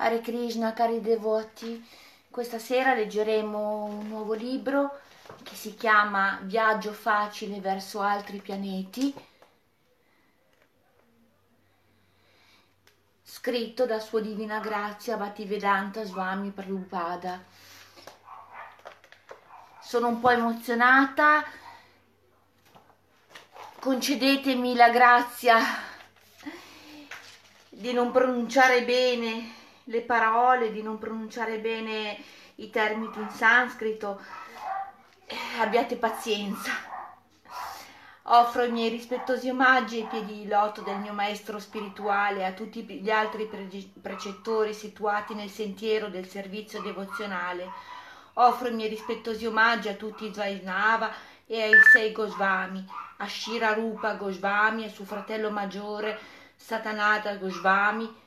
[0.00, 1.84] Hare Krishna, cari devoti,
[2.30, 5.00] questa sera leggeremo un nuovo libro
[5.42, 9.12] che si chiama Viaggio facile verso altri pianeti,
[13.24, 17.42] scritto da Sua Divina Grazia Bhattivedanta Swami Prabhupada.
[19.80, 21.42] Sono un po' emozionata,
[23.80, 25.58] concedetemi la grazia
[27.68, 29.56] di non pronunciare bene
[29.88, 32.16] le parole, di non pronunciare bene
[32.56, 34.20] i termini in sanscrito,
[35.26, 36.70] eh, abbiate pazienza.
[38.30, 42.82] Offro i miei rispettosi omaggi ai piedi di loto del mio maestro spirituale, a tutti
[42.84, 43.68] gli altri pre-
[44.02, 47.70] precettori situati nel sentiero del servizio devozionale.
[48.34, 51.10] Offro i miei rispettosi omaggi a tutti i Vaisnava
[51.46, 52.86] e ai sei Gosvami,
[53.16, 56.18] a Shira Rupa Gosvami e suo fratello maggiore
[56.54, 58.26] Satanata Gosvami,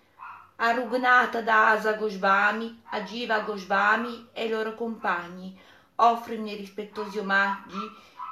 [0.64, 5.60] a Rugnata Dasa Gosvami, a Jiva Gosvami e i loro compagni.
[5.96, 7.80] Offro i miei rispettosi omaggi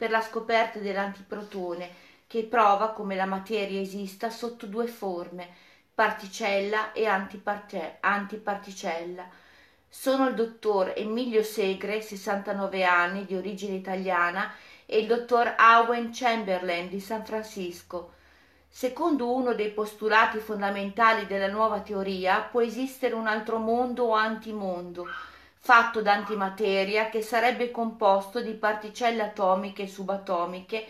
[0.00, 1.90] per la scoperta dell'antiprotone
[2.26, 5.46] che prova come la materia esista sotto due forme,
[5.94, 9.28] particella e antiparticella.
[9.86, 14.50] Sono il dottor Emilio Segre, 69 anni, di origine italiana,
[14.86, 18.14] e il dottor Owen Chamberlain di San Francisco.
[18.72, 25.06] Secondo uno dei postulati fondamentali della nuova teoria, può esistere un altro mondo o antimondo,
[25.58, 30.86] fatto d'antimateria che sarebbe composto di particelle atomiche e subatomiche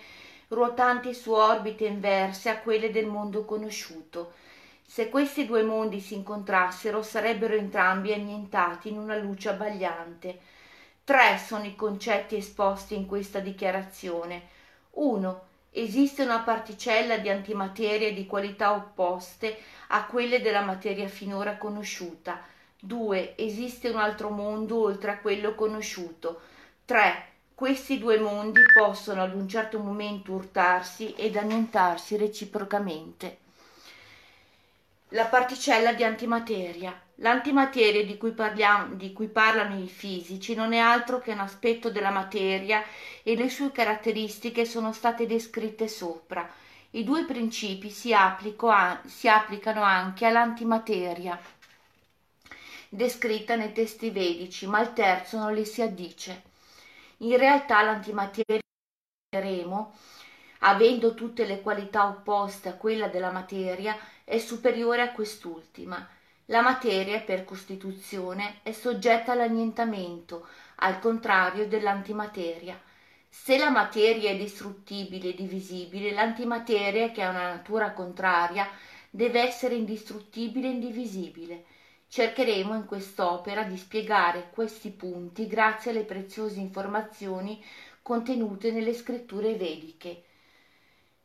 [0.49, 4.33] ruotanti su orbite inverse a quelle del mondo conosciuto.
[4.85, 10.39] Se questi due mondi si incontrassero sarebbero entrambi annientati in una luce abbagliante.
[11.05, 14.49] Tre sono i concetti esposti in questa dichiarazione.
[14.91, 15.49] 1.
[15.73, 19.57] Esiste una particella di antimateria di qualità opposte
[19.89, 22.43] a quelle della materia finora conosciuta.
[22.81, 23.35] 2.
[23.37, 26.41] Esiste un altro mondo oltre a quello conosciuto.
[26.87, 27.29] 3.
[27.55, 33.39] Questi due mondi possono ad un certo momento urtarsi ed annientarsi reciprocamente.
[35.11, 37.01] La particella di antimateria.
[37.23, 41.91] L'antimateria di cui, parliamo, di cui parlano i fisici non è altro che un aspetto
[41.91, 42.83] della materia
[43.23, 46.49] e le sue caratteristiche sono state descritte sopra.
[46.93, 48.15] I due principi si,
[49.05, 51.39] si applicano anche all'antimateria
[52.93, 56.43] descritta nei testi vedici, ma il terzo non le si addice.
[57.19, 58.61] In realtà l'antimateria
[60.61, 66.19] avendo tutte le qualità opposte a quella della materia, è superiore a quest'ultima.
[66.51, 72.77] La materia, per costituzione, è soggetta all'annientamento, al contrario dell'antimateria.
[73.29, 78.69] Se la materia è distruttibile e divisibile, l'antimateria, che ha una natura contraria,
[79.11, 81.65] deve essere indistruttibile e indivisibile.
[82.09, 87.65] Cercheremo in quest'opera di spiegare questi punti grazie alle preziose informazioni
[88.03, 90.25] contenute nelle scritture vediche.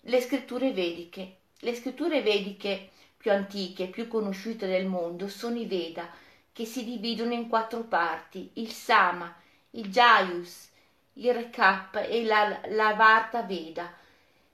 [0.02, 1.38] Le scritture vediche.
[1.62, 2.92] Le scritture vediche
[3.26, 6.08] più antiche e più conosciute del mondo sono i Veda,
[6.54, 9.36] che si dividono in quattro parti, il Sama,
[9.72, 10.70] il Jayus,
[11.14, 13.92] il Rekap e la, la Varta Veda.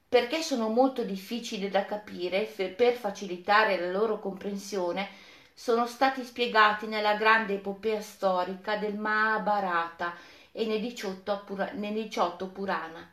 [0.07, 5.09] Perché sono molto difficili da capire, per facilitare la loro comprensione,
[5.53, 10.15] sono stati spiegati nella grande epopea storica del Mahabharata
[10.53, 13.05] e nei 18, Pura, nei 18 Purana.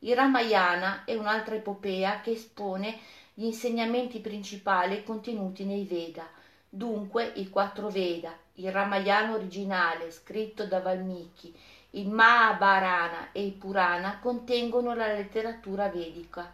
[0.00, 2.98] Il Ramayana è un'altra epopea che espone
[3.38, 6.26] gli insegnamenti principali contenuti nei Veda,
[6.68, 11.54] dunque i quattro Veda, il Ramayana originale scritto da Valmiki,
[11.90, 16.52] il Mahabharana e il Purana contengono la letteratura vedica.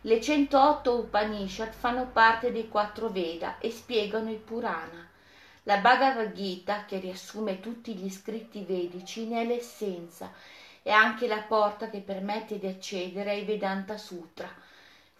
[0.00, 5.06] Le 108 Upanishad fanno parte dei quattro Veda e spiegano il Purana.
[5.64, 10.32] La Bhagavad Gita, che riassume tutti gli scritti vedici, ne è l'essenza
[10.82, 14.48] e anche la porta che permette di accedere ai Vedanta Sutra.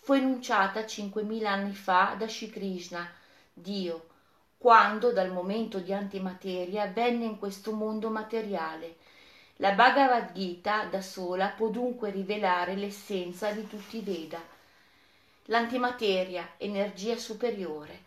[0.08, 3.06] Fu enunciata 5.000 anni fa da Shri Krishna,
[3.52, 4.06] Dio,
[4.56, 8.96] quando dal momento di antimateria venne in questo mondo materiale.
[9.56, 14.40] La Bhagavad Gita da sola può dunque rivelare l'essenza di tutti i Veda
[15.49, 18.04] l'antimateria, energia superiore.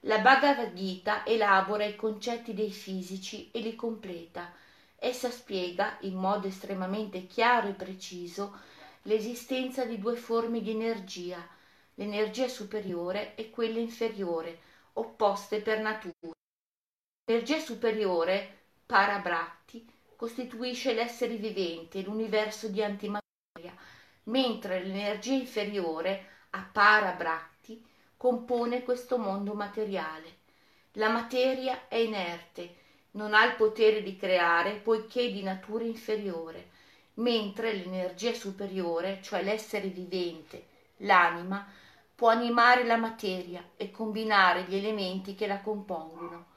[0.00, 4.50] La Bhagavad Gita elabora i concetti dei fisici e li completa.
[4.96, 8.72] Essa spiega, in modo estremamente chiaro e preciso,
[9.04, 11.46] l'esistenza di due forme di energia,
[11.94, 14.60] l'energia superiore e quella inferiore,
[14.94, 16.32] opposte per natura.
[17.26, 19.86] L'energia superiore, Parabhakti,
[20.16, 23.74] costituisce l'essere vivente, l'universo di antimateria,
[24.24, 27.84] mentre l'energia inferiore, Apara Bhakti
[28.16, 30.42] compone questo mondo materiale.
[30.92, 32.76] La materia è inerte,
[33.12, 36.70] non ha il potere di creare poiché di natura inferiore,
[37.14, 40.66] mentre l'energia superiore, cioè l'essere vivente,
[40.98, 41.66] l'anima,
[42.14, 46.52] può animare la materia e combinare gli elementi che la compongono.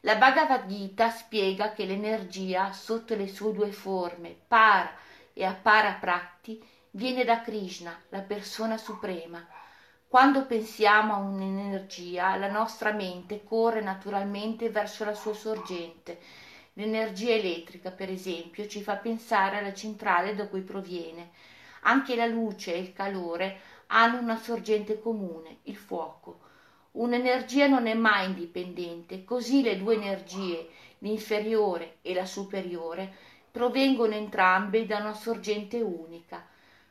[0.00, 4.94] La Bhagavad Gita spiega che l'energia, sotto le sue due forme, para
[5.32, 6.62] e apara prati,
[6.92, 9.44] viene da Krishna, la persona suprema.
[10.08, 16.20] Quando pensiamo a un'energia, la nostra mente corre naturalmente verso la sua sorgente.
[16.78, 21.30] L'energia elettrica, per esempio, ci fa pensare alla centrale da cui proviene.
[21.82, 26.40] Anche la luce e il calore hanno una sorgente comune, il fuoco.
[26.92, 30.68] Un'energia non è mai indipendente, così le due energie,
[30.98, 33.10] l'inferiore e la superiore,
[33.50, 36.46] provengono entrambe da una sorgente unica.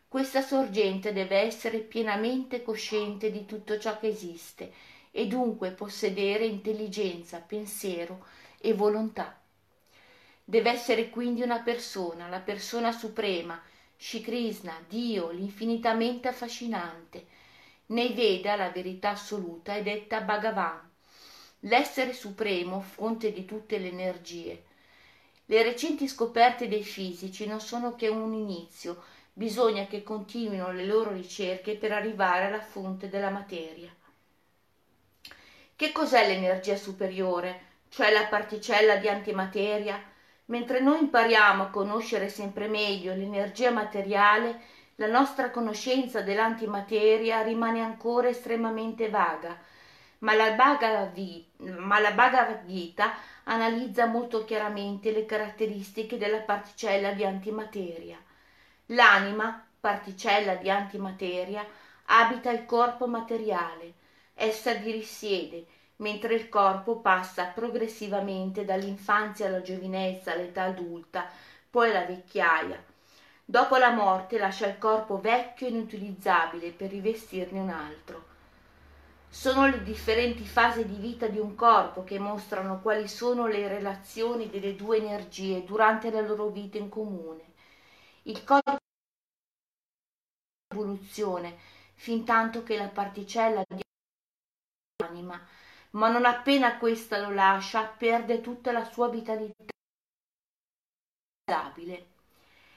[0.08, 4.74] Questa sorgente deve essere pienamente cosciente di tutto ciò che esiste
[5.12, 8.26] e dunque possedere intelligenza, pensiero
[8.60, 9.42] e volontà.
[10.48, 13.60] Deve essere quindi una persona, la persona suprema,
[13.98, 17.26] Shri Krishna, Dio, l'infinitamente affascinante.
[17.88, 20.88] Nei Veda la verità assoluta è detta Bhagavan,
[21.62, 24.64] l'essere supremo, fonte di tutte le energie.
[25.46, 29.04] Le recenti scoperte dei fisici non sono che un inizio,
[29.34, 33.92] bisogna che continuino le loro ricerche per arrivare alla fonte della materia.
[35.76, 40.14] Che cos'è l'energia superiore, cioè la particella di antimateria?
[40.46, 44.62] Mentre noi impariamo a conoscere sempre meglio l'energia materiale,
[44.96, 49.60] la nostra conoscenza dell'antimateria rimane ancora estremamente vaga,
[50.20, 51.14] ma la Bhagavad
[52.66, 53.14] Gita
[53.46, 58.18] analizza molto chiaramente le caratteristiche della particella di antimateria.
[58.88, 61.66] L'anima, particella di antimateria,
[62.06, 63.94] abita il corpo materiale,
[64.34, 65.66] essa vi risiede,
[65.98, 71.30] mentre il corpo passa progressivamente dall'infanzia alla giovinezza all'età adulta,
[71.70, 72.84] poi alla vecchiaia.
[73.44, 78.34] Dopo la morte lascia il corpo vecchio e inutilizzabile per rivestirne un altro.
[79.30, 84.50] Sono le differenti fasi di vita di un corpo che mostrano quali sono le relazioni
[84.50, 87.44] delle due energie durante la loro vita in comune.
[88.24, 88.78] Il corpo
[90.74, 91.58] evoluzione,
[91.96, 93.82] fin tanto che la particella di
[95.04, 95.40] anima,
[95.96, 99.74] ma non appena questa lo lascia, perde tutta la sua vitalità.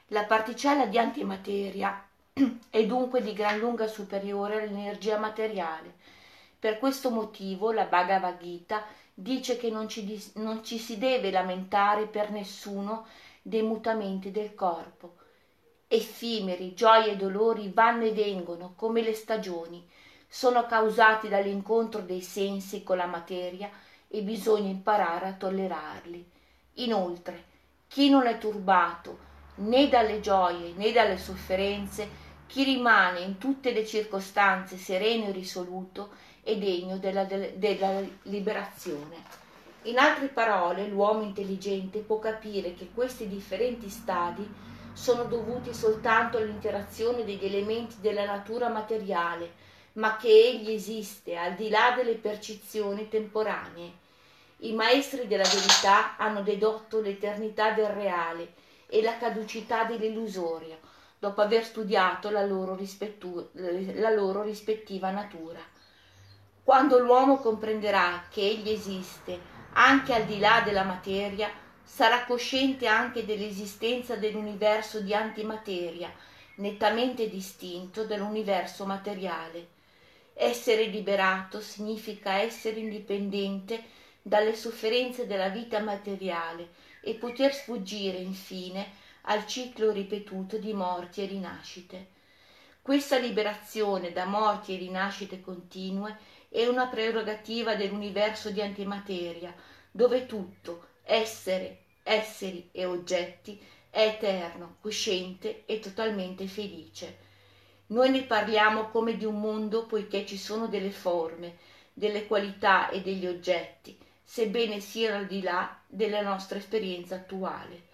[0.07, 2.07] La particella di antimateria
[2.69, 5.95] è dunque di gran lunga superiore all'energia materiale.
[6.57, 12.05] Per questo motivo la Bhagavad Gita dice che non ci, non ci si deve lamentare
[12.07, 13.05] per nessuno
[13.41, 15.15] dei mutamenti del corpo,
[15.87, 19.85] effimeri, gioie e dolori vanno e vengono come le stagioni,
[20.31, 23.69] sono causati dall'incontro dei sensi con la materia
[24.07, 26.29] e bisogna imparare a tollerarli.
[26.75, 27.43] Inoltre,
[27.87, 33.85] chi non è turbato né dalle gioie né dalle sofferenze, chi rimane in tutte le
[33.85, 36.11] circostanze sereno e risoluto,
[36.43, 39.17] è degno della, della liberazione.
[39.83, 44.47] In altre parole, l'uomo intelligente può capire che questi differenti stadi
[44.93, 49.53] sono dovuti soltanto all'interazione degli elementi della natura materiale,
[49.99, 53.91] ma che egli esiste al di là delle percezioni temporanee.
[54.61, 58.53] I maestri della verità hanno dedotto l'eternità del reale
[58.87, 60.77] e la caducità dell'illusorio.
[61.19, 65.59] dopo aver studiato la loro, rispettu- la loro rispettiva natura.
[66.63, 69.37] Quando l'uomo comprenderà che egli esiste
[69.73, 71.51] anche al di là della materia,
[71.83, 76.09] sarà cosciente anche dell'esistenza dell'universo di antimateria,
[76.55, 79.77] nettamente distinto dall'universo materiale.
[80.41, 83.83] Essere liberato significa essere indipendente
[84.21, 86.69] dalle sofferenze della vita materiale
[87.01, 88.89] e poter sfuggire infine
[89.23, 92.07] al ciclo ripetuto di morti e rinascite.
[92.81, 96.17] Questa liberazione da morti e rinascite continue
[96.47, 99.53] è una prerogativa dell'universo di antimateria,
[99.91, 107.27] dove tutto, essere, esseri e oggetti, è eterno, cosciente e totalmente felice.
[107.89, 111.57] Noi ne parliamo come di un mondo poiché ci sono delle forme,
[111.91, 117.87] delle qualità e degli oggetti, sebbene siano al di là della nostra esperienza attuale.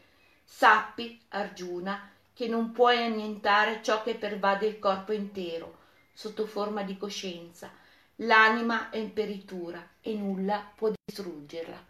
[0.44, 5.78] Sappi, Arjuna, che non puoi annientare ciò che pervade il corpo intero,
[6.12, 7.72] sotto forma di coscienza.
[8.18, 11.86] L'anima è imperitura e nulla può distruggerla.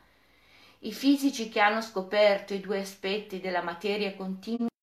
[0.80, 4.74] I fisici che hanno scoperto i due aspetti della materia loro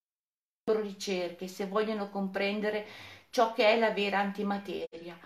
[0.71, 2.87] ricerche se vogliono comprendere
[3.31, 5.19] ciò che è la vera antimateria.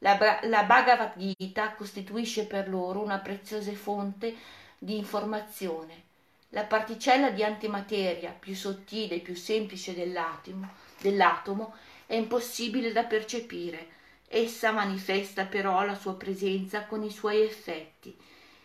[0.00, 4.34] La, la Bhagavad Gita costituisce per loro una preziosa fonte
[4.76, 6.10] di informazione.
[6.50, 10.68] La particella di antimateria più sottile e più semplice dell'atomo,
[11.00, 14.00] dell'atomo è impossibile da percepire.
[14.28, 18.14] Essa manifesta però la sua presenza con i suoi effetti.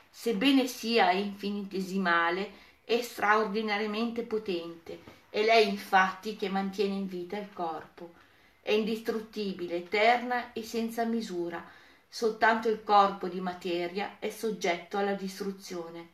[0.09, 2.51] Sebbene sia infinitesimale,
[2.83, 5.15] è straordinariamente potente.
[5.37, 8.13] È lei infatti che mantiene in vita il corpo.
[8.59, 11.63] È indistruttibile, eterna e senza misura.
[12.09, 16.07] Soltanto il corpo di materia è soggetto alla distruzione.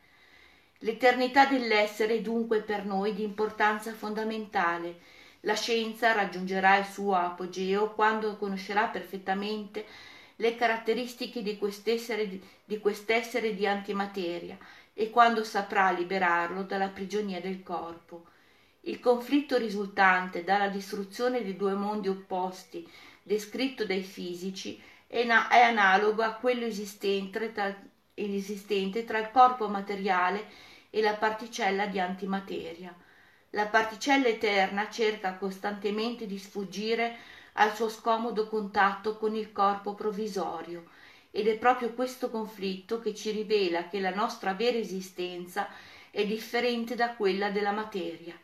[0.80, 5.00] L'eternità dell'essere è dunque per noi di importanza fondamentale.
[5.42, 9.86] La scienza raggiungerà il suo apogeo quando conoscerà perfettamente
[10.36, 12.27] le caratteristiche di quest'essere
[12.65, 14.58] di, quest'essere di antimateria
[14.94, 18.25] e quando saprà liberarlo dalla prigionia del corpo.
[18.86, 22.86] Il conflitto risultante dalla distruzione dei due mondi opposti
[23.22, 27.74] descritto dai fisici è, na- è analogo a quello esistente tra,
[28.13, 30.48] esistente tra il corpo materiale
[30.90, 32.94] e la particella di antimateria.
[33.52, 37.16] La particella eterna cerca costantemente di sfuggire
[37.54, 40.90] al suo scomodo contatto con il corpo provvisorio
[41.32, 45.70] ed è proprio questo conflitto che ci rivela che la nostra vera esistenza
[46.12, 48.38] è differente da quella della materia.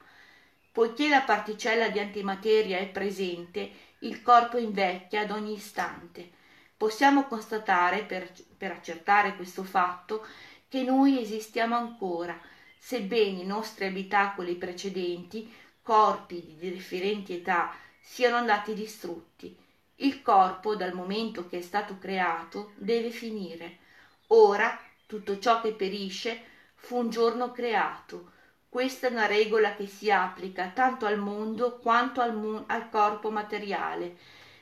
[0.71, 6.29] Poiché la particella di antimateria è presente, il corpo invecchia ad ogni istante.
[6.77, 10.25] Possiamo constatare, per, per accertare questo fatto,
[10.69, 12.39] che noi esistiamo ancora,
[12.77, 19.57] sebbene i nostri abitacoli precedenti, corpi di differenti età, siano andati distrutti.
[19.95, 23.79] Il corpo, dal momento che è stato creato, deve finire.
[24.27, 26.41] Ora tutto ciò che perisce
[26.75, 28.31] fu un giorno creato.
[28.69, 33.29] Questa è una regola che si applica tanto al mondo quanto al, mo- al corpo
[33.31, 34.17] materiale,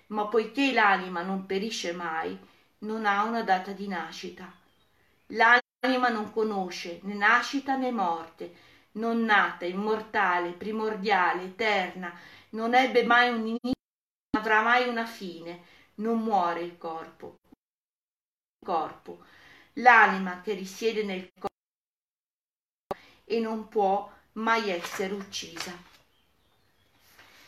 [0.08, 2.38] ma poiché l'anima non perisce mai,
[2.80, 4.52] non ha una data di nascita.
[5.28, 8.56] L'anima non conosce né nascita né morte,
[8.94, 12.14] non nata, immortale, primordiale, eterna,
[12.52, 13.74] non ebbe mai un inizio,
[14.32, 15.64] non avrà mai una fine,
[15.96, 17.38] non muore il corpo.
[18.60, 19.24] Il corpo,
[19.74, 21.56] l'anima che risiede nel corpo
[23.30, 25.72] e non può mai essere uccisa.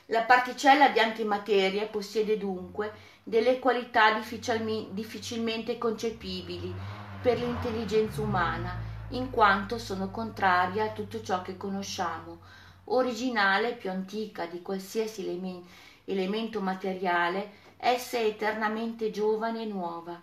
[0.08, 2.92] La particella di antimateria possiede dunque
[3.24, 6.74] delle qualità difficilmente concepibili
[7.22, 8.76] per l'intelligenza umana,
[9.10, 12.40] in quanto sono contrarie a tutto ciò che conosciamo,
[12.86, 15.64] originale più antica di qualsiasi elemen-
[16.06, 20.20] elemento materiale, essa è eternamente giovane e nuova.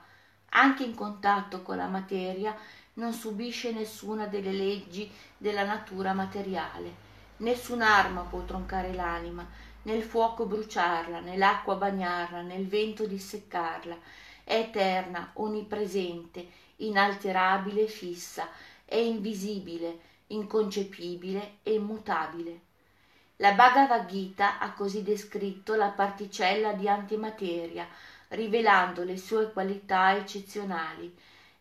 [0.50, 2.56] Anche in contatto con la materia
[2.96, 7.04] non subisce nessuna delle leggi della natura materiale.
[7.38, 9.46] Nessun'arma può troncare l'anima,
[9.82, 13.96] nel fuoco bruciarla, nell'acqua bagnarla, nel vento disseccarla.
[14.42, 18.48] È eterna, onnipresente, inalterabile fissa,
[18.84, 19.98] è invisibile,
[20.28, 22.60] inconcepibile e immutabile.
[23.36, 27.86] La Bhagavad Gita ha così descritto la particella di antimateria,
[28.28, 31.14] rivelando le sue qualità eccezionali.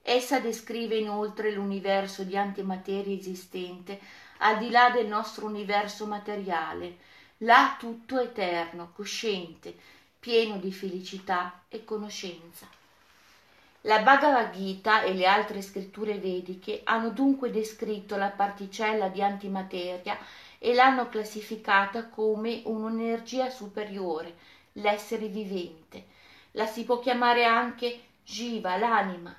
[0.07, 3.99] Essa descrive inoltre l'universo di antimateria esistente
[4.37, 6.97] al di là del nostro universo materiale,
[7.37, 9.75] là tutto eterno, cosciente,
[10.19, 12.67] pieno di felicità e conoscenza.
[13.81, 20.19] La Bhagavad Gita e le altre scritture vediche hanno dunque descritto la particella di antimateria
[20.59, 24.35] e l'hanno classificata come un'energia superiore,
[24.73, 26.05] l'essere vivente.
[26.51, 29.35] La si può chiamare anche Jiva, l'anima.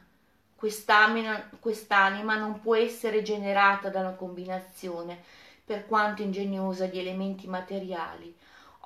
[0.57, 5.23] Quest'anima, quest'anima non può essere generata da una combinazione,
[5.65, 8.35] per quanto ingegnosa, di elementi materiali.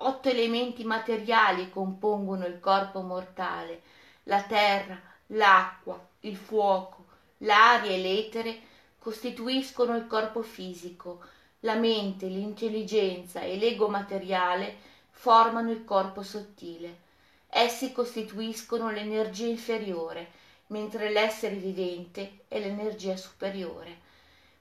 [0.02, 3.82] Otto elementi materiali compongono il corpo mortale,
[4.24, 7.04] la terra, l'acqua, il fuoco,
[7.38, 8.60] l'aria e l'etere
[8.98, 11.20] costituiscono il corpo fisico,
[11.60, 14.76] la mente, l'intelligenza e l'ego materiale
[15.10, 17.08] formano il corpo sottile.
[17.48, 20.30] Essi costituiscono l'energia inferiore,
[20.70, 24.08] mentre l'essere vivente è l'energia superiore.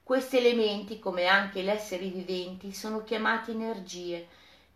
[0.04, 4.28] Questi elementi, come anche gli esseri viventi, sono chiamati energie,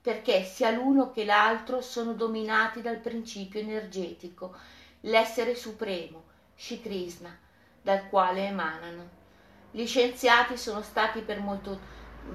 [0.01, 4.55] perché sia l'uno che l'altro sono dominati dal principio energetico,
[5.01, 6.23] l'essere supremo,
[6.55, 7.35] Shri Krishna,
[7.81, 9.21] dal quale emanano.
[9.71, 11.79] Gli scienziati sono stati per molto,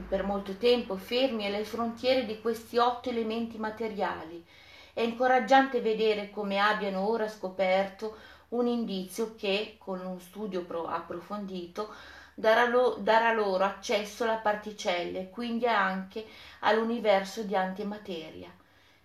[0.08, 4.44] per molto tempo fermi alle frontiere di questi otto elementi materiali.
[4.92, 8.16] È incoraggiante vedere come abbiano ora scoperto
[8.50, 11.92] un indizio che, con un studio approfondito,
[12.34, 16.24] darà, lo, darà loro accesso alla particella e quindi anche
[16.60, 18.50] all'universo di antimateria.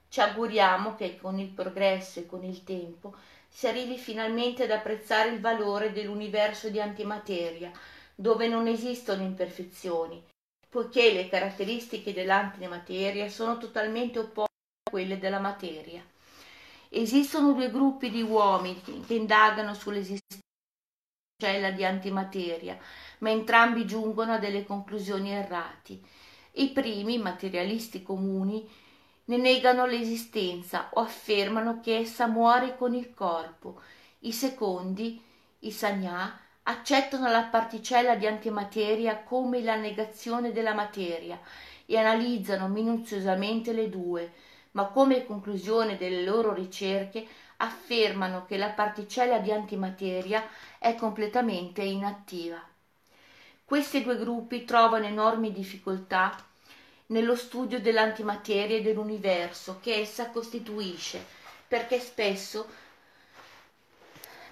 [0.07, 3.15] Ci auguriamo che con il progresso e con il tempo
[3.49, 7.71] si arrivi finalmente ad apprezzare il valore dell'universo di antimateria,
[8.15, 10.23] dove non esistono imperfezioni,
[10.69, 16.03] poiché le caratteristiche dell'antimateria sono totalmente opposte a quelle della materia.
[16.95, 20.43] Esistono due gruppi di uomini che indagano sull'esistenza
[21.35, 22.77] della di antimateria,
[23.19, 25.99] ma entrambi giungono a delle conclusioni errati.
[26.51, 28.69] I primi, materialisti comuni,
[29.25, 33.81] ne negano l'esistenza o affermano che essa muore con il corpo.
[34.19, 35.19] I secondi,
[35.61, 41.39] i sanyà, accettano la particella di antimateria come la negazione della materia
[41.87, 44.31] e analizzano minuziosamente le due,
[44.73, 47.25] ma come conclusione delle loro ricerche
[47.57, 52.61] affermano che la particella di antimateria è completamente inattiva.
[53.65, 56.35] Questi due gruppi trovano enormi difficoltà
[57.07, 61.23] nello studio dell'antimateria e dell'universo che essa costituisce,
[61.67, 62.81] perché spesso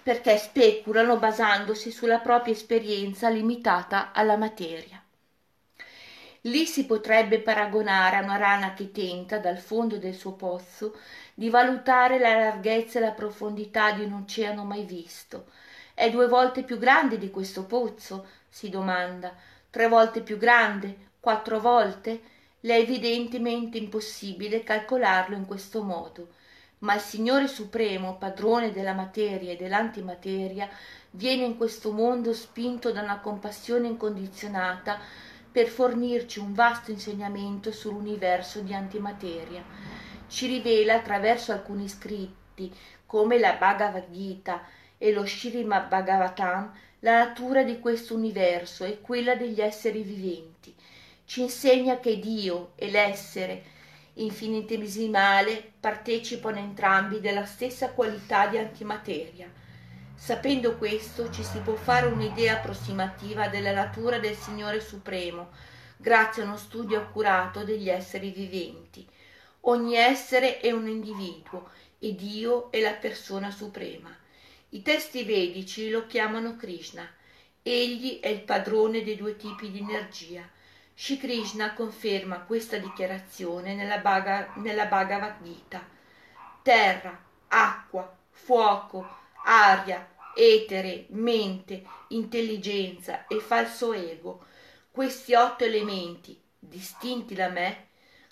[0.03, 5.01] perché speculano basandosi sulla propria esperienza limitata alla materia.
[6.41, 10.97] Lì si potrebbe paragonare a una rana che tenta, dal fondo del suo pozzo,
[11.33, 15.45] di valutare la larghezza e la profondità di un oceano mai visto.
[15.93, 18.27] È due volte più grande di questo pozzo?
[18.49, 19.33] si domanda.
[19.69, 21.09] Tre volte più grande?
[21.19, 22.21] Quattro volte?
[22.61, 26.39] Le è evidentemente impossibile calcolarlo in questo modo
[26.81, 30.69] ma il Signore Supremo, padrone della materia e dell'antimateria,
[31.11, 34.99] viene in questo mondo spinto da una compassione incondizionata
[35.51, 39.63] per fornirci un vasto insegnamento sull'universo di antimateria.
[40.27, 42.73] Ci rivela attraverso alcuni scritti,
[43.05, 44.63] come la Bhagavad Gita
[44.97, 50.73] e lo Srimad Bhagavatam, la natura di questo universo e quella degli esseri viventi.
[51.25, 53.63] Ci insegna che Dio e l'essere
[54.15, 59.49] infinitesimale partecipano entrambi della stessa qualità di antimateria.
[60.23, 65.49] Sapendo questo ci si può fare un'idea approssimativa della natura del Signore Supremo,
[65.97, 69.03] grazie a uno studio accurato degli esseri viventi.
[69.61, 74.15] Ogni essere è un individuo e Dio è la persona suprema.
[74.69, 77.09] I testi vedici lo chiamano Krishna.
[77.63, 80.47] Egli è il padrone dei due tipi di energia
[80.93, 85.83] Shri Krishna conferma questa dichiarazione nella, Bhaga, nella Bhagavad Gita.
[86.61, 94.45] Terra, acqua, fuoco, aria, etere, mente, intelligenza e falso ego,
[94.91, 97.87] questi otto elementi, distinti da me,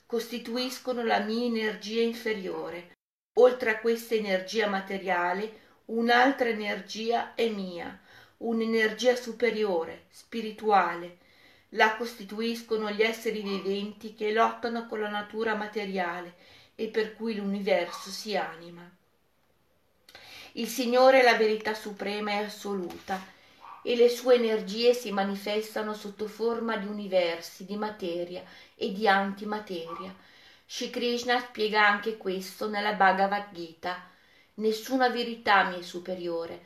[0.05, 2.97] costituiscono la mia energia inferiore.
[3.39, 7.99] Oltre a questa energia materiale, un'altra energia è mia,
[8.37, 11.17] un'energia superiore, spirituale,
[11.73, 16.33] la costituiscono gli esseri viventi che lottano con la natura materiale
[16.75, 18.89] e per cui l'universo si anima.
[20.53, 23.23] Il Signore è la verità suprema e assoluta
[23.83, 28.43] e le sue energie si manifestano sotto forma di universi, di materia
[28.75, 30.13] e di antimateria.
[30.65, 34.07] Shri Krishna spiega anche questo nella Bhagavad Gita.
[34.55, 36.61] Nessuna verità mi è superiore,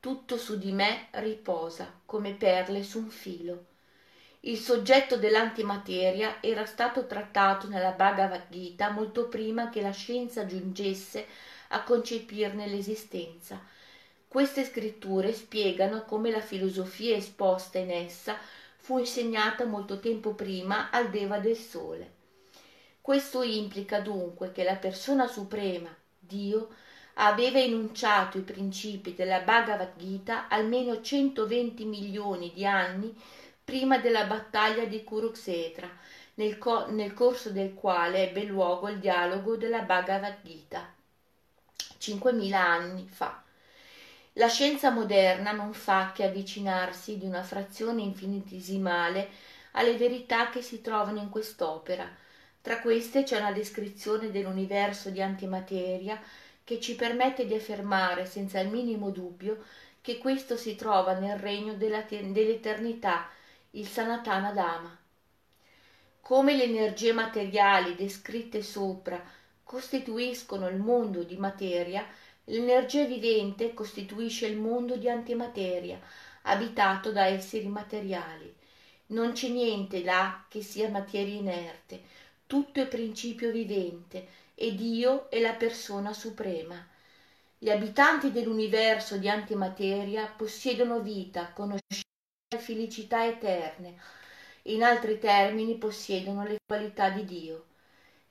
[0.00, 3.64] tutto su di me riposa come perle su un filo.
[4.40, 11.26] Il soggetto dell'antimateria era stato trattato nella Bhagavad Gita molto prima che la scienza giungesse
[11.68, 13.60] a concepirne l'esistenza.
[14.28, 18.36] Queste scritture spiegano come la filosofia esposta in essa
[18.76, 22.12] fu insegnata molto tempo prima al Deva del Sole.
[23.00, 26.68] Questo implica dunque che la persona suprema, Dio,
[27.14, 33.16] aveva enunciato i principi della Bhagavad Gita almeno 120 milioni di anni
[33.64, 35.88] prima della battaglia di Kurukshetra,
[36.34, 40.94] nel, co- nel corso del quale ebbe luogo il dialogo della Bhagavad Gita,
[42.06, 43.42] 5.000 anni fa.
[44.34, 49.28] La scienza moderna non fa che avvicinarsi di una frazione infinitesimale
[49.72, 52.08] alle verità che si trovano in quest'opera.
[52.60, 56.20] Tra queste c'è una descrizione dell'universo di antimateria
[56.62, 59.64] che ci permette di affermare senza il minimo dubbio
[60.00, 63.28] che questo si trova nel regno dell'eternità,
[63.70, 64.96] il Sanatana Dhamma.
[66.20, 69.22] Come le energie materiali descritte sopra
[69.66, 72.06] costituiscono il mondo di materia,
[72.44, 75.98] l'energia vivente costituisce il mondo di antimateria,
[76.42, 78.54] abitato da esseri materiali.
[79.06, 82.00] Non c'è niente là che sia materia inerte,
[82.46, 86.86] tutto è principio vivente e Dio è la persona suprema.
[87.58, 92.04] Gli abitanti dell'universo di antimateria possiedono vita, conoscenza
[92.54, 93.96] e felicità eterne,
[94.62, 97.64] in altri termini possiedono le qualità di Dio.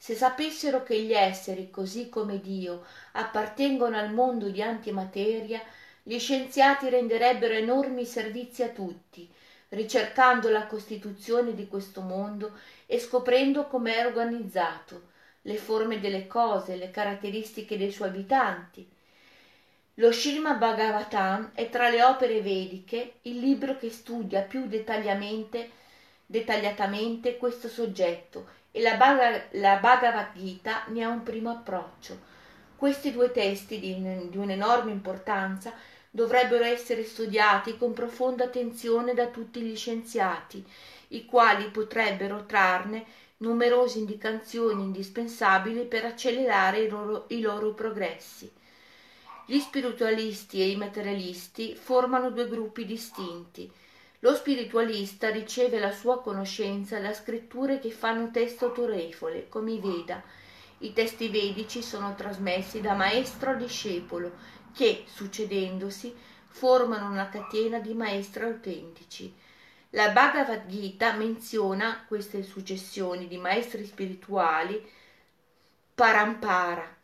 [0.06, 5.60] Se sapessero che gli esseri, così come Dio, appartengono al mondo di antimateria,
[6.04, 9.28] gli scienziati renderebbero enormi servizi a tutti,
[9.70, 12.52] ricercando la costituzione di questo mondo
[12.86, 15.08] e scoprendo com'è organizzato,
[15.42, 18.88] le forme delle cose, le caratteristiche dei suoi abitanti.
[19.96, 27.68] Lo Srimad Bhagavatam è tra le opere vediche il libro che studia più dettagliatamente questo
[27.68, 32.20] soggetto e la, Bhag- la Bhagavad Gita ne ha un primo approccio.
[32.76, 33.96] Questi due testi di,
[34.30, 35.72] di un'enorme importanza
[36.12, 40.62] dovrebbero essere studiati con profonda attenzione da tutti gli scienziati,
[41.10, 43.06] i quali potrebbero trarne
[43.38, 48.52] numerose indicazioni indispensabili per accelerare i loro, i loro progressi.
[49.46, 53.72] Gli spiritualisti e i materialisti formano due gruppi distinti.
[54.26, 60.20] Lo spiritualista riceve la sua conoscenza da scritture che fanno testo autorevole, come i Veda.
[60.80, 64.32] I testi vedici sono trasmessi da maestro a discepolo,
[64.74, 66.12] che, succedendosi,
[66.48, 69.32] formano una catena di maestri autentici.
[69.92, 74.84] La Bhagavad Gita menziona queste successioni di maestri spirituali
[75.94, 76.98] parampara.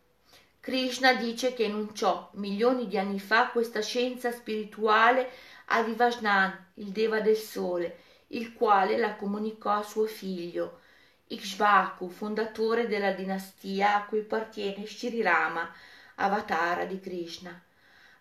[0.60, 5.30] Krishna dice che enunciò milioni di anni fa questa scienza spirituale
[5.66, 7.98] a Vivajnan, il Deva del Sole,
[8.28, 10.80] il quale la comunicò a suo figlio,
[11.28, 15.72] Ikshvaku, fondatore della dinastia a cui appartiene Sri Rama,
[16.16, 17.60] avatara di Krishna.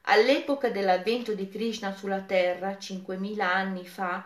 [0.02, 4.24] All'epoca dell'avvento di Krishna sulla terra, 5.000 anni fa,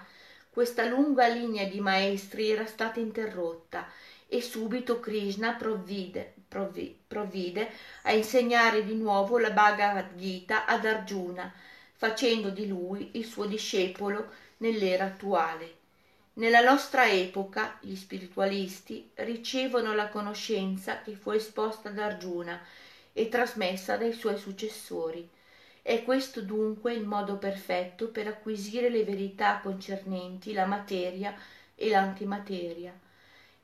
[0.50, 3.88] questa lunga linea di maestri era stata interrotta
[4.28, 7.70] e subito Krishna provvide, provvide, provvide
[8.02, 11.52] a insegnare di nuovo la Bhagavad Gita ad Arjuna,
[11.96, 15.82] facendo di lui il suo discepolo nell'era attuale.
[16.34, 22.60] Nella nostra epoca gli spiritualisti ricevono la conoscenza che fu esposta da Arjuna
[23.12, 25.28] e trasmessa dai suoi successori.
[25.80, 31.36] È questo dunque il modo perfetto per acquisire le verità concernenti la materia
[31.76, 32.98] e l'antimateria.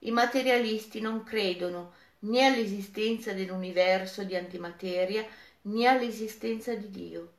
[0.00, 5.26] I materialisti non credono né all'esistenza dell'universo di antimateria
[5.62, 7.32] né all'esistenza di Dio.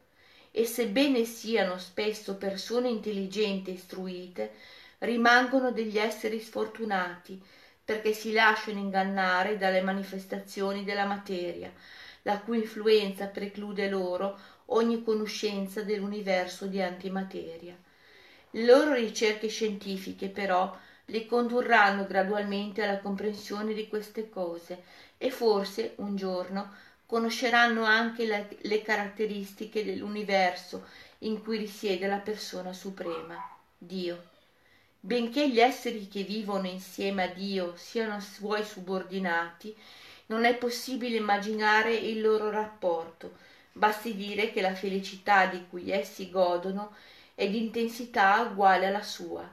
[0.51, 4.51] E sebbene siano spesso persone intelligenti e istruite,
[4.99, 7.41] rimangono degli esseri sfortunati
[7.83, 11.71] perché si lasciano ingannare dalle manifestazioni della materia,
[12.23, 14.37] la cui influenza preclude loro
[14.67, 17.75] ogni conoscenza dell'universo di antimateria.
[18.51, 24.83] Le loro ricerche scientifiche, però, li condurranno gradualmente alla comprensione di queste cose
[25.17, 26.73] e forse un giorno
[27.11, 30.85] conosceranno anche la, le caratteristiche dell'universo
[31.19, 33.35] in cui risiede la persona suprema,
[33.77, 34.29] Dio.
[34.97, 39.75] Benché gli esseri che vivono insieme a Dio siano suoi subordinati,
[40.27, 43.33] non è possibile immaginare il loro rapporto,
[43.73, 46.95] Basti dire che la felicità di cui essi godono
[47.35, 49.45] è di intensità uguale alla sua.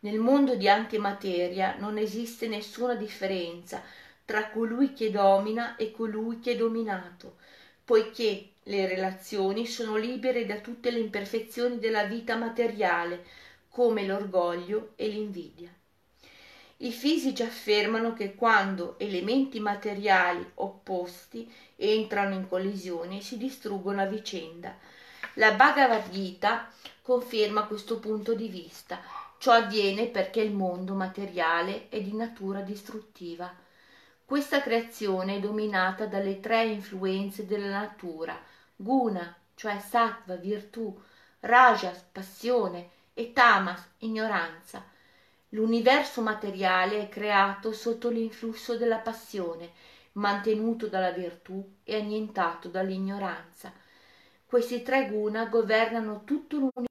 [0.00, 3.82] Nel mondo di antimateria non esiste nessuna differenza
[4.28, 7.36] tra colui che domina e colui che è dominato,
[7.82, 13.24] poiché le relazioni sono libere da tutte le imperfezioni della vita materiale,
[13.70, 15.72] come l'orgoglio e l'invidia.
[16.76, 24.76] I fisici affermano che quando elementi materiali opposti entrano in collisione si distruggono a vicenda.
[25.36, 29.00] La Bhagavad Gita conferma questo punto di vista.
[29.38, 33.64] Ciò avviene perché il mondo materiale è di natura distruttiva.
[34.28, 38.38] Questa creazione è dominata dalle tre influenze della natura,
[38.76, 40.94] guna, cioè sattva, virtù,
[41.40, 44.84] rajas, passione, e tamas, ignoranza.
[45.52, 49.70] L'universo materiale è creato sotto l'influsso della passione,
[50.12, 53.72] mantenuto dalla virtù e annientato dall'ignoranza.
[54.44, 56.86] Questi tre guna governano tutto l'universo.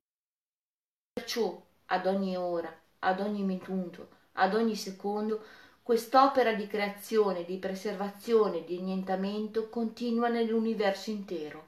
[1.13, 8.65] Perciò, ad ogni ora, ad ogni minuto, ad ogni secondo, quest'opera di creazione, di preservazione,
[8.65, 11.67] di annientamento continua nell'universo intero.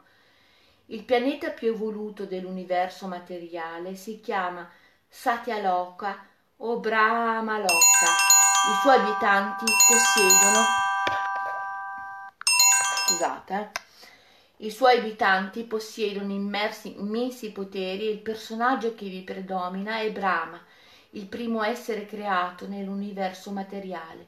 [0.88, 4.70] Il pianeta più evoluto dell'universo materiale si chiama
[5.08, 6.28] Satyaloka
[6.58, 7.70] o Brahmaloka.
[7.72, 10.66] I suoi abitanti possiedono
[13.08, 14.66] scusate, eh.
[14.66, 20.62] i suoi abitanti possiedono immersi, immensi poteri e il personaggio che vi predomina è Brahma,
[21.12, 24.28] il primo essere creato nell'universo materiale.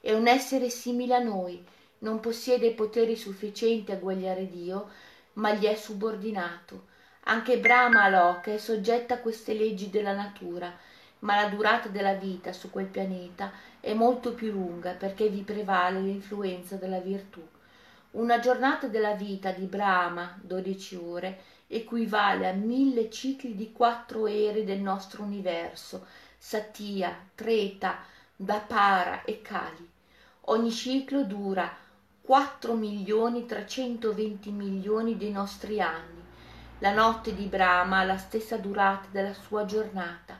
[0.00, 1.62] È un essere simile a noi,
[1.98, 4.88] non possiede poteri sufficienti a guagliare Dio,
[5.34, 6.90] ma gli è subordinato.
[7.24, 10.74] Anche Brahma Loka è soggetta a queste leggi della natura,
[11.20, 16.00] ma la durata della vita su quel pianeta è molto più lunga perché vi prevale
[16.00, 17.46] l'influenza della virtù.
[18.12, 21.38] Una giornata della vita di Brahma, dodici ore,
[21.74, 26.06] equivale a mille cicli di quattro ere del nostro universo,
[26.36, 27.98] Satya, Treta,
[28.36, 29.88] Dapara e Kali.
[30.46, 31.74] Ogni ciclo dura
[32.20, 36.20] 4 milioni 320 milioni dei nostri anni.
[36.80, 40.38] La notte di Brahma ha la stessa durata della sua giornata.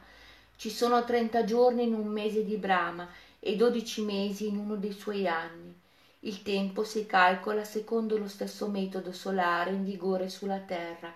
[0.57, 4.93] Ci sono 30 giorni in un mese di Brahma e 12 mesi in uno dei
[4.93, 5.82] suoi anni.
[6.25, 11.13] Il tempo si calcola secondo lo stesso metodo solare in vigore sulla Terra.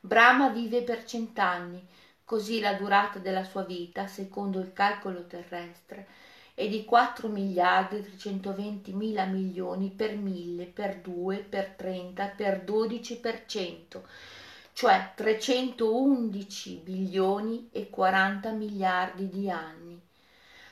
[0.00, 1.86] Brahma vive per cent'anni,
[2.24, 6.06] così la durata della sua vita, secondo il calcolo terrestre,
[6.54, 13.16] è di 4 miliardi 320 mila milioni per mille, per 2, per 30, per 12
[13.18, 14.08] per cento,
[14.72, 20.00] cioè 311 bilioni e 40 miliardi di anni.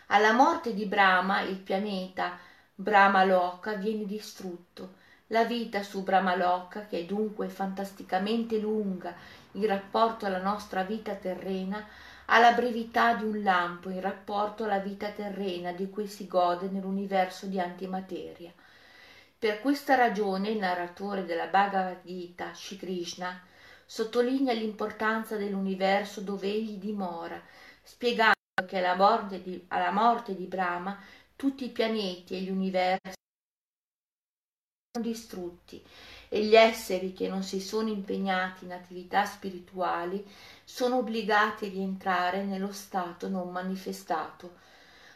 [0.07, 2.39] Alla morte di Brahma il pianeta
[2.77, 5.03] Brahmaloka viene distrutto.
[5.29, 9.15] La vita su Brahmaloka, che è dunque fantasticamente lunga
[9.53, 11.87] in rapporto alla nostra vita terrena,
[12.27, 16.69] ha la brevità di un lampo in rapporto alla vita terrena di cui si gode
[16.69, 18.53] nell'universo di antimateria.
[19.39, 23.41] Per questa ragione il narratore della Bhagavad Gita, Shri Krishna,
[23.87, 27.41] sottolinea l'importanza dell'universo dove egli dimora,
[27.83, 28.33] spiegando
[28.67, 30.99] che alla morte di, alla morte di Brahma
[31.45, 33.13] tutti i pianeti e gli universi
[34.91, 35.85] sono distrutti
[36.31, 40.27] e gli esseri che non si sono impegnati in attività spirituali
[40.65, 44.55] sono obbligati a rientrare nello stato non manifestato.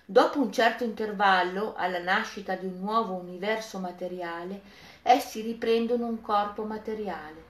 [0.05, 4.61] Dopo un certo intervallo, alla nascita di un nuovo universo materiale,
[5.01, 7.43] essi riprendono un corpo materiale.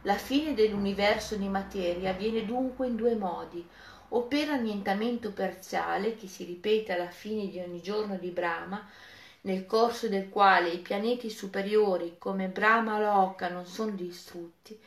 [0.00, 3.68] La fine dell'universo di materia avviene dunque in due modi,
[4.08, 8.88] o per annientamento parziale che si ripete alla fine di ogni giorno di Brahma,
[9.42, 14.78] nel corso del quale i pianeti superiori come Brahma Loka non sono distrutti,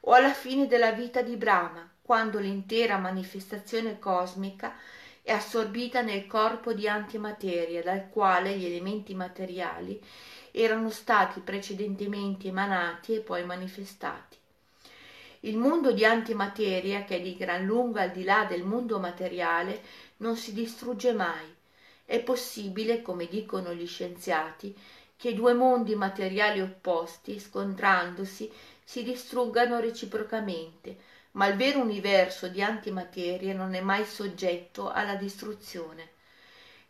[0.00, 4.74] o alla fine della vita di Brahma, quando l'intera manifestazione cosmica
[5.22, 10.02] è assorbita nel corpo di antimateria dal quale gli elementi materiali
[10.50, 14.41] erano stati precedentemente emanati e poi manifestati.
[15.44, 19.82] Il mondo di antimateria, che è di gran lunga al di là del mondo materiale,
[20.18, 21.52] non si distrugge mai.
[22.04, 24.72] È possibile, come dicono gli scienziati,
[25.16, 28.52] che due mondi materiali opposti, scontrandosi,
[28.84, 30.96] si distruggano reciprocamente,
[31.32, 36.10] ma il vero universo di antimateria non è mai soggetto alla distruzione.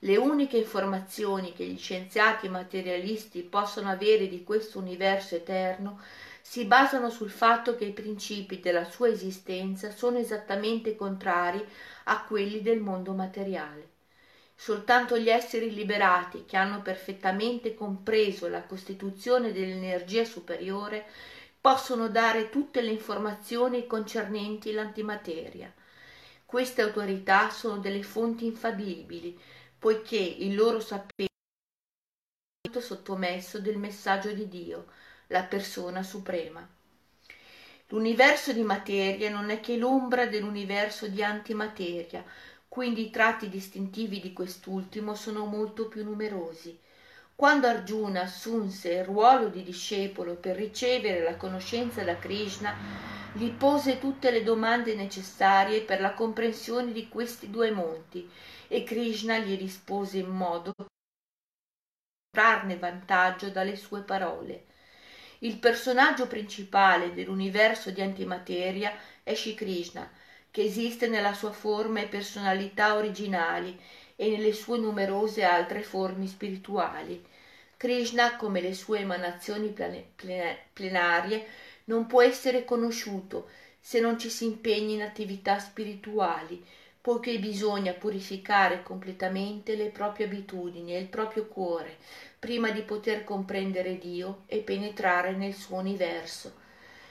[0.00, 6.00] Le uniche informazioni che gli scienziati materialisti possono avere di questo universo eterno
[6.42, 11.64] si basano sul fatto che i principi della sua esistenza sono esattamente contrari
[12.04, 13.90] a quelli del mondo materiale.
[14.54, 21.06] Soltanto gli esseri liberati che hanno perfettamente compreso la costituzione dell'energia superiore
[21.60, 25.72] possono dare tutte le informazioni concernenti l'antimateria.
[26.44, 29.38] Queste autorità sono delle fonti infallibili,
[29.78, 31.28] poiché il loro sapere
[32.60, 34.86] è sottomesso del messaggio di Dio,
[35.32, 36.66] la persona suprema.
[37.88, 42.22] L'universo di materia non è che l'ombra dell'universo di antimateria,
[42.68, 46.78] quindi i tratti distintivi di quest'ultimo sono molto più numerosi.
[47.34, 52.74] Quando Arjuna assunse il ruolo di discepolo per ricevere la conoscenza da Krishna,
[53.32, 58.28] gli pose tutte le domande necessarie per la comprensione di questi due monti
[58.68, 60.74] e Krishna gli rispose in modo
[62.30, 64.66] trarne vantaggio dalle sue parole.
[65.44, 68.92] Il personaggio principale dell'universo di antimateria
[69.24, 70.08] è Shri Krishna,
[70.52, 73.76] che esiste nella sua forma e personalità originali
[74.14, 77.20] e nelle sue numerose altre forme spirituali.
[77.76, 80.12] Krishna, come le sue emanazioni plane-
[80.72, 81.46] plenarie,
[81.86, 83.48] non può essere conosciuto
[83.80, 86.64] se non ci si impegna in attività spirituali,
[87.02, 91.98] poiché bisogna purificare completamente le proprie abitudini e il proprio cuore
[92.38, 96.54] prima di poter comprendere Dio e penetrare nel suo universo.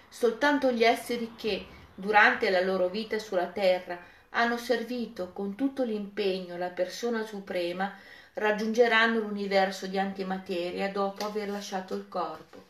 [0.10, 3.98] Soltanto gli esseri che, durante la loro vita sulla terra,
[4.32, 7.94] hanno servito con tutto l'impegno la persona suprema,
[8.34, 12.66] raggiungeranno l'universo di antimateria dopo aver lasciato il corpo.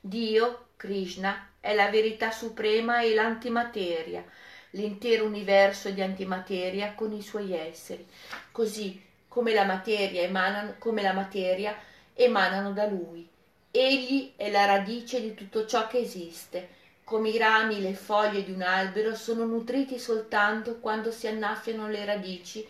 [0.00, 4.24] Dio, Krishna, è la verità suprema e l'antimateria,
[4.72, 8.06] l'intero universo di antimateria con i suoi esseri,
[8.50, 11.76] così come la materia emanano, come la materia
[12.14, 13.28] emanano da lui.
[13.70, 16.68] Egli è la radice di tutto ciò che esiste,
[17.04, 21.88] come i rami e le foglie di un albero sono nutriti soltanto quando si annaffiano
[21.88, 22.66] le radici,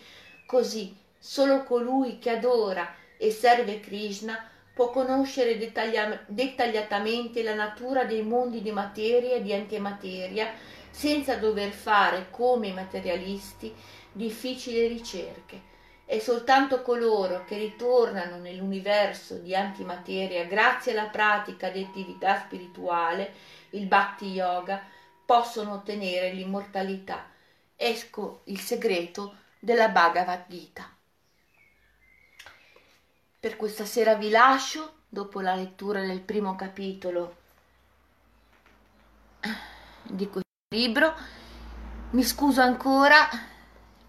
[0.46, 8.22] così solo colui che adora e serve Krishna può conoscere dettaglia- dettagliatamente la natura dei
[8.22, 10.50] mondi di materia e di antimateria
[10.92, 13.74] senza dover fare, come i materialisti,
[14.12, 15.70] difficili ricerche.
[16.04, 23.32] È soltanto coloro che ritornano nell'universo di antimateria grazie alla pratica di attività spirituale,
[23.70, 24.82] il bhakti yoga,
[25.24, 27.30] possono ottenere l'immortalità.
[27.74, 30.94] Ecco il segreto della Bhagavad Gita.
[33.40, 37.36] Per questa sera vi lascio, dopo la lettura del primo capitolo
[40.02, 40.41] di questo
[40.72, 41.14] libro.
[42.12, 43.28] Mi scuso ancora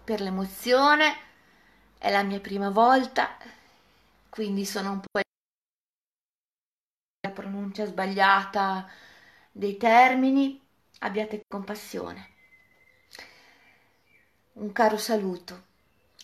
[0.02, 1.16] per l'emozione,
[1.98, 3.36] è la mia prima volta,
[4.30, 5.20] quindi sono un po'
[7.20, 8.88] la pronuncia sbagliata
[9.52, 10.60] dei termini,
[11.00, 12.32] abbiate compassione.
[14.54, 15.64] Un caro saluto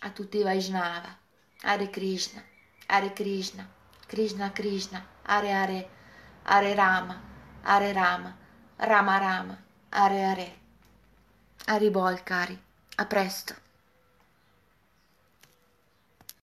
[0.01, 1.19] a tutti i Vaishnava,
[1.63, 2.43] Hare Krishna,
[2.87, 3.69] Hare Krishna,
[4.07, 5.89] Krishna Krishna, Hare Hare,
[6.45, 7.21] Hare Rama,
[7.63, 8.37] Hare Rama,
[8.77, 10.53] Rama Rama, Are Are.
[11.67, 12.59] Arribol, cari.
[12.97, 13.55] A presto.